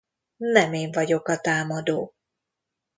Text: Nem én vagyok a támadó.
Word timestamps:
Nem 0.37 0.73
én 0.73 0.91
vagyok 0.91 1.27
a 1.27 1.37
támadó. 1.39 2.13